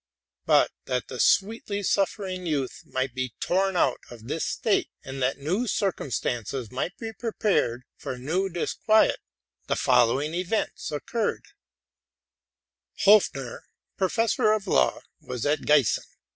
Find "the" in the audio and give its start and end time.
1.09-1.19, 9.67-9.75